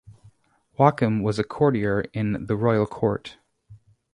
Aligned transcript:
Joachim 0.79 1.21
was 1.21 1.37
a 1.37 1.43
courtier 1.43 2.01
in 2.11 2.47
the 2.47 2.55
royal 2.55 2.87
court. 2.87 3.37